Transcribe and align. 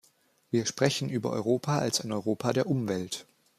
Wir 0.49 0.65
sprechen 0.65 1.09
über 1.11 1.29
Europa 1.29 1.77
als 1.77 2.01
ein 2.01 2.11
Europa 2.11 2.53
der 2.53 2.65
Umwelt. 2.65 3.27